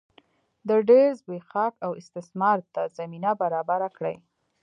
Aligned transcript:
د 0.67 0.69
ډېر 0.89 1.07
زبېښاک 1.19 1.73
او 1.85 1.91
استثمار 2.01 2.57
ته 2.73 2.81
زمینه 2.97 3.31
برابره 3.41 3.89
کړي. 3.97 4.15